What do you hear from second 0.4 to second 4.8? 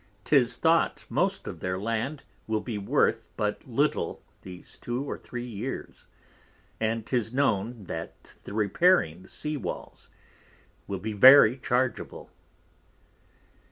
thought most of their Land will be worth but little these